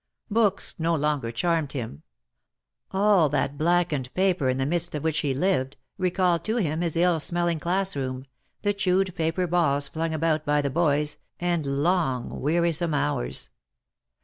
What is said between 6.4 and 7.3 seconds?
to him his ill